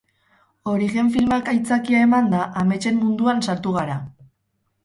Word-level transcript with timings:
Origen 0.71 1.11
filmak 1.15 1.51
aitzakia 1.53 1.99
emanda, 2.05 2.41
ametsen 2.65 2.99
munduan 3.05 3.47
sartu 3.49 3.75
gara. 3.81 4.01